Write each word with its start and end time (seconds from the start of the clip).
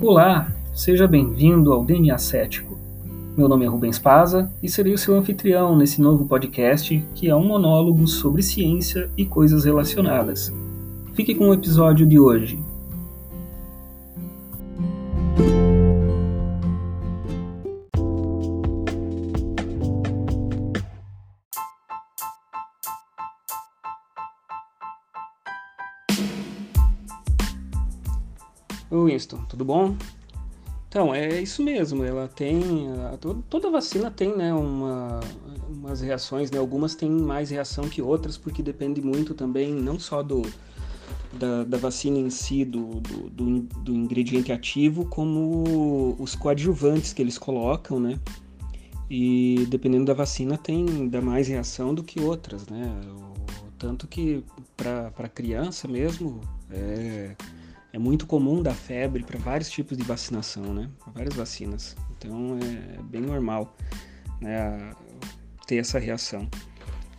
Olá, 0.00 0.52
seja 0.72 1.08
bem-vindo 1.08 1.72
ao 1.72 1.84
DNA 1.84 2.16
Cético. 2.18 2.78
Meu 3.36 3.48
nome 3.48 3.64
é 3.64 3.68
Rubens 3.68 3.98
Paza 3.98 4.48
e 4.62 4.68
serei 4.68 4.94
o 4.94 4.98
seu 4.98 5.16
anfitrião 5.16 5.74
nesse 5.76 6.00
novo 6.00 6.24
podcast 6.24 7.04
que 7.16 7.28
é 7.28 7.34
um 7.34 7.44
monólogo 7.44 8.06
sobre 8.06 8.40
ciência 8.40 9.10
e 9.16 9.24
coisas 9.24 9.64
relacionadas. 9.64 10.52
Fique 11.14 11.34
com 11.34 11.48
o 11.48 11.52
episódio 11.52 12.06
de 12.06 12.16
hoje. 12.16 12.60
Winston, 28.90 29.44
tudo 29.48 29.64
bom? 29.64 29.96
Então, 30.88 31.14
é 31.14 31.40
isso 31.42 31.62
mesmo, 31.62 32.02
ela 32.02 32.26
tem. 32.28 32.88
Toda 33.50 33.70
vacina 33.70 34.10
tem, 34.10 34.34
né, 34.34 34.54
uma, 34.54 35.20
umas 35.68 36.00
reações, 36.00 36.50
né? 36.50 36.58
Algumas 36.58 36.94
têm 36.94 37.10
mais 37.10 37.50
reação 37.50 37.88
que 37.88 38.00
outras, 38.00 38.38
porque 38.38 38.62
depende 38.62 39.02
muito 39.02 39.34
também, 39.34 39.70
não 39.70 39.98
só 39.98 40.22
do, 40.22 40.40
da, 41.34 41.64
da 41.64 41.76
vacina 41.76 42.18
em 42.18 42.30
si, 42.30 42.64
do, 42.64 43.00
do, 43.30 43.60
do, 43.60 43.94
ingrediente 43.94 44.50
ativo, 44.50 45.04
como 45.04 46.16
os 46.18 46.34
coadjuvantes 46.34 47.12
que 47.12 47.20
eles 47.20 47.36
colocam, 47.36 48.00
né? 48.00 48.18
E 49.10 49.66
dependendo 49.68 50.06
da 50.06 50.14
vacina, 50.14 50.56
tem 50.56 51.06
dá 51.08 51.20
mais 51.20 51.48
reação 51.48 51.94
do 51.94 52.02
que 52.02 52.18
outras, 52.18 52.66
né? 52.66 52.98
Tanto 53.78 54.06
que 54.06 54.42
para 54.74 55.28
criança 55.28 55.86
mesmo, 55.86 56.40
é 56.70 57.36
é 57.92 57.98
muito 57.98 58.26
comum 58.26 58.62
dar 58.62 58.74
febre 58.74 59.22
para 59.22 59.38
vários 59.38 59.70
tipos 59.70 59.96
de 59.96 60.04
vacinação, 60.04 60.74
né? 60.74 60.88
Para 61.02 61.12
várias 61.12 61.34
vacinas. 61.34 61.96
Então 62.16 62.58
é 62.58 63.02
bem 63.02 63.22
normal 63.22 63.74
né, 64.40 64.92
ter 65.66 65.76
essa 65.76 65.98
reação. 65.98 66.48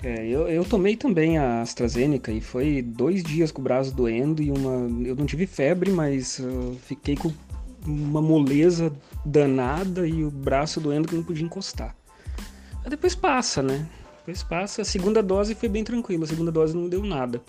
É, 0.02 0.26
eu, 0.26 0.48
eu, 0.48 0.64
tomei 0.64 0.96
também 0.96 1.38
a 1.38 1.62
AstraZeneca 1.62 2.32
e 2.32 2.40
foi 2.40 2.82
dois 2.82 3.22
dias 3.22 3.52
com 3.52 3.60
o 3.60 3.64
braço 3.64 3.94
doendo 3.94 4.42
e 4.42 4.50
uma. 4.50 4.88
Eu 5.06 5.16
não 5.16 5.26
tive 5.26 5.46
febre, 5.46 5.92
mas 5.92 6.40
fiquei 6.84 7.18
com 7.18 7.34
uma 7.86 8.22
moleza 8.22 8.94
danada 9.26 10.08
e 10.08 10.24
o 10.24 10.32
braço 10.32 10.80
doendo 10.80 11.08
que 11.08 11.16
não 11.16 11.24
podia 11.24 11.46
encostar. 11.46 11.96
Mas 12.80 12.90
depois 12.92 13.14
passa, 13.14 13.62
né? 13.62 13.86
Depois 14.20 14.42
passa. 14.42 14.82
A 14.82 14.86
segunda 14.86 15.22
dose 15.22 15.54
foi 15.54 15.68
bem 15.68 15.84
tranquila, 15.84 16.24
a 16.24 16.28
segunda 16.28 16.52
dose 16.52 16.74
não 16.74 16.88
deu 16.88 17.04
nada. 17.04 17.42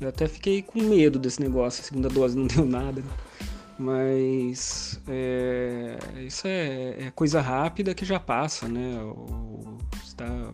Eu 0.00 0.08
até 0.08 0.28
fiquei 0.28 0.62
com 0.62 0.80
medo 0.80 1.18
desse 1.18 1.40
negócio, 1.40 1.82
a 1.82 1.84
segunda 1.84 2.08
dose 2.08 2.36
não 2.36 2.46
deu 2.48 2.64
nada. 2.64 3.00
Né? 3.00 3.08
Mas 3.78 5.00
é, 5.06 5.96
isso 6.26 6.46
é, 6.46 7.06
é, 7.06 7.10
coisa 7.14 7.40
rápida 7.40 7.94
que 7.94 8.04
já 8.04 8.18
passa, 8.18 8.66
né? 8.66 8.98
está, 10.04 10.52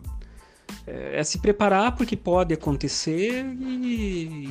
é, 0.86 1.20
é, 1.20 1.24
se 1.24 1.38
preparar 1.38 1.96
porque 1.96 2.16
pode 2.16 2.52
acontecer 2.52 3.44
e 3.82 4.46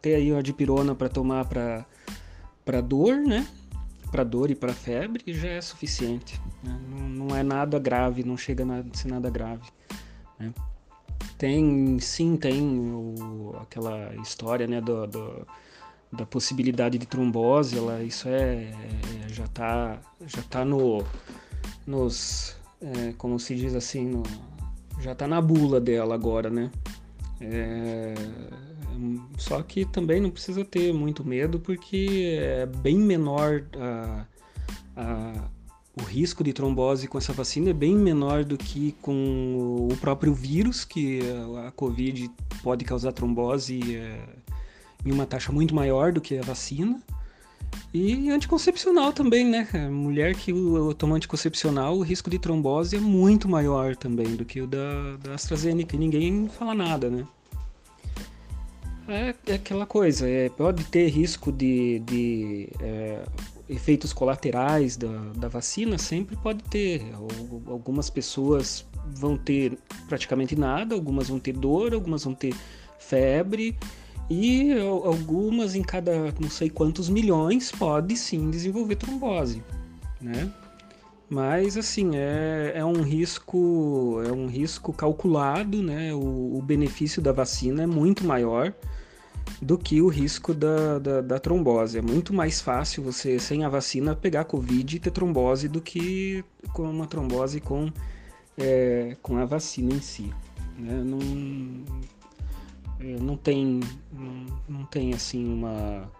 ter 0.00 0.14
aí 0.14 0.32
uma 0.32 0.42
dipirona 0.42 0.94
para 0.94 1.10
tomar 1.10 1.44
para 1.44 2.80
dor, 2.80 3.16
né? 3.16 3.46
Para 4.10 4.24
dor 4.24 4.50
e 4.50 4.54
para 4.54 4.72
febre 4.72 5.22
já 5.34 5.48
é 5.48 5.60
suficiente. 5.60 6.40
Né? 6.64 6.80
Não, 6.88 7.08
não, 7.08 7.36
é 7.36 7.42
nada 7.42 7.78
grave, 7.78 8.24
não 8.24 8.38
chega 8.38 8.64
a 8.64 8.96
ser 8.96 9.08
nada 9.08 9.28
grave. 9.28 9.68
Né? 10.38 10.52
Tem, 11.40 11.98
sim, 12.00 12.36
tem 12.36 12.60
o, 12.92 13.56
aquela 13.62 14.14
história, 14.16 14.66
né, 14.66 14.78
do, 14.78 15.06
do, 15.06 15.46
da 16.12 16.26
possibilidade 16.26 16.98
de 16.98 17.06
trombose, 17.06 17.78
ela, 17.78 18.02
isso 18.02 18.28
é, 18.28 18.64
é 18.64 19.28
já 19.28 19.46
está 19.46 19.98
já 20.26 20.42
tá 20.42 20.66
no, 20.66 21.02
nos, 21.86 22.54
é, 22.82 23.14
como 23.16 23.40
se 23.40 23.56
diz 23.56 23.74
assim, 23.74 24.06
no, 24.06 24.22
já 25.00 25.12
está 25.12 25.26
na 25.26 25.40
bula 25.40 25.80
dela 25.80 26.14
agora, 26.14 26.50
né? 26.50 26.70
É, 27.40 28.12
só 29.38 29.62
que 29.62 29.86
também 29.86 30.20
não 30.20 30.30
precisa 30.30 30.62
ter 30.62 30.92
muito 30.92 31.24
medo 31.24 31.58
porque 31.58 32.38
é 32.38 32.66
bem 32.66 32.98
menor 32.98 33.64
a, 33.78 34.26
a 34.94 35.48
o 36.00 36.04
risco 36.04 36.42
de 36.42 36.52
trombose 36.52 37.06
com 37.06 37.18
essa 37.18 37.32
vacina 37.32 37.70
é 37.70 37.72
bem 37.72 37.94
menor 37.94 38.44
do 38.44 38.56
que 38.56 38.94
com 39.02 39.88
o 39.90 39.96
próprio 39.96 40.32
vírus, 40.32 40.84
que 40.84 41.20
a 41.66 41.70
Covid 41.72 42.30
pode 42.62 42.84
causar 42.84 43.12
trombose 43.12 43.96
é, 43.96 44.18
em 45.04 45.12
uma 45.12 45.26
taxa 45.26 45.52
muito 45.52 45.74
maior 45.74 46.12
do 46.12 46.20
que 46.20 46.38
a 46.38 46.42
vacina. 46.42 47.00
E 47.92 48.30
anticoncepcional 48.30 49.12
também, 49.12 49.44
né? 49.44 49.66
Mulher 49.90 50.34
que 50.34 50.52
toma 50.96 51.16
anticoncepcional, 51.16 51.96
o 51.96 52.02
risco 52.02 52.30
de 52.30 52.38
trombose 52.38 52.96
é 52.96 53.00
muito 53.00 53.48
maior 53.48 53.96
também 53.96 54.36
do 54.36 54.44
que 54.44 54.60
o 54.60 54.66
da, 54.66 55.16
da 55.22 55.34
AstraZeneca. 55.34 55.96
E 55.96 55.98
ninguém 55.98 56.48
fala 56.48 56.74
nada, 56.74 57.10
né? 57.10 57.26
É, 59.08 59.34
é 59.46 59.54
aquela 59.54 59.86
coisa, 59.86 60.28
é, 60.28 60.48
pode 60.48 60.84
ter 60.84 61.08
risco 61.08 61.50
de, 61.50 61.98
de 62.00 62.68
é, 62.80 63.24
efeitos 63.70 64.12
colaterais 64.12 64.96
da, 64.96 65.08
da 65.36 65.48
vacina 65.48 65.96
sempre 65.96 66.36
pode 66.36 66.62
ter. 66.64 67.02
Algumas 67.66 68.10
pessoas 68.10 68.84
vão 69.14 69.36
ter 69.36 69.78
praticamente 70.08 70.56
nada, 70.56 70.94
algumas 70.94 71.28
vão 71.28 71.38
ter 71.38 71.52
dor, 71.52 71.94
algumas 71.94 72.24
vão 72.24 72.34
ter 72.34 72.54
febre 72.98 73.76
e 74.28 74.72
algumas 75.04 75.74
em 75.74 75.82
cada 75.82 76.32
não 76.38 76.50
sei 76.50 76.68
quantos 76.68 77.08
milhões 77.08 77.72
pode 77.72 78.16
sim 78.16 78.50
desenvolver 78.50 78.96
trombose, 78.96 79.62
né? 80.20 80.52
Mas 81.28 81.76
assim 81.76 82.16
é, 82.16 82.72
é 82.74 82.84
um 82.84 83.02
risco 83.02 84.20
é 84.26 84.32
um 84.32 84.46
risco 84.46 84.92
calculado, 84.92 85.80
né? 85.80 86.12
O, 86.12 86.58
o 86.58 86.62
benefício 86.62 87.22
da 87.22 87.32
vacina 87.32 87.84
é 87.84 87.86
muito 87.86 88.24
maior 88.24 88.74
do 89.60 89.78
que 89.78 90.00
o 90.00 90.08
risco 90.08 90.54
da, 90.54 90.98
da, 90.98 91.20
da, 91.20 91.38
trombose. 91.38 91.98
É 91.98 92.02
muito 92.02 92.32
mais 92.32 92.60
fácil 92.60 93.02
você, 93.02 93.38
sem 93.38 93.64
a 93.64 93.68
vacina, 93.68 94.14
pegar 94.14 94.44
Covid 94.44 94.96
e 94.96 95.00
ter 95.00 95.10
trombose 95.10 95.68
do 95.68 95.80
que 95.80 96.44
com 96.72 96.90
uma 96.90 97.06
trombose 97.06 97.60
com, 97.60 97.90
é, 98.58 99.16
com 99.22 99.36
a 99.36 99.44
vacina 99.44 99.92
em 99.92 100.00
si. 100.00 100.32
Né? 100.78 101.02
Não, 101.04 101.18
é, 103.00 103.16
não, 103.20 103.36
tem, 103.36 103.80
não, 104.12 104.46
não 104.68 104.84
tem 104.84 105.12
assim 105.14 105.52
uma, 105.52 106.10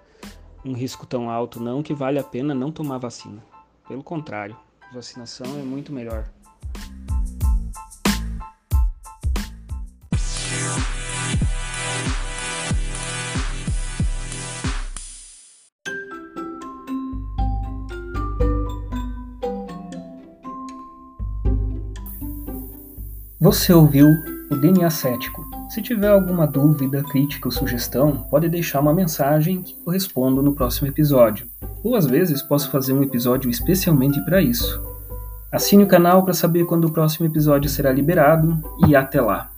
um 0.65 0.73
risco 0.73 1.07
tão 1.07 1.31
alto 1.31 1.61
não 1.61 1.83
que 1.83 1.95
vale 1.95 2.19
a 2.19 2.25
pena 2.25 2.55
não 2.55 2.71
tomar 2.73 2.99
vacina. 2.99 3.43
Pelo 3.89 4.03
contrário, 4.03 4.57
vacinação 4.93 5.47
é 5.59 5.63
muito 5.63 5.93
melhor. 5.93 6.31
Você 23.41 23.73
ouviu 23.73 24.07
o 24.51 24.55
DNA 24.55 24.91
Cético. 24.91 25.43
Se 25.71 25.81
tiver 25.81 26.09
alguma 26.09 26.47
dúvida, 26.47 27.03
crítica 27.03 27.49
ou 27.49 27.51
sugestão, 27.51 28.27
pode 28.31 28.51
deixar 28.51 28.81
uma 28.81 28.93
mensagem 28.93 29.63
que 29.63 29.75
eu 29.87 29.91
respondo 29.91 30.43
no 30.43 30.53
próximo 30.53 30.89
episódio. 30.89 31.47
Ou 31.83 31.97
às 31.97 32.05
vezes 32.05 32.43
posso 32.43 32.71
fazer 32.71 32.93
um 32.93 33.03
episódio 33.03 33.49
especialmente 33.49 34.23
para 34.27 34.43
isso. 34.43 34.79
Assine 35.51 35.85
o 35.85 35.89
canal 35.89 36.23
para 36.23 36.35
saber 36.35 36.67
quando 36.67 36.85
o 36.85 36.93
próximo 36.93 37.27
episódio 37.27 37.71
será 37.71 37.91
liberado 37.91 38.63
e 38.87 38.95
até 38.95 39.23
lá! 39.23 39.50